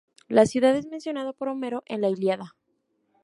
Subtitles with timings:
[0.29, 2.55] La ciudad es mencionada por Homero en la "Ilíada".